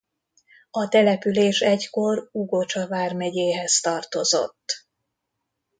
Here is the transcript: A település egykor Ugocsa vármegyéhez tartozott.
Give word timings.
A 0.71 0.87
település 0.87 1.59
egykor 1.59 2.29
Ugocsa 2.31 2.87
vármegyéhez 2.87 3.79
tartozott. 3.81 4.87